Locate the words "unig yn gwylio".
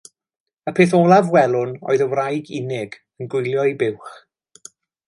2.61-3.71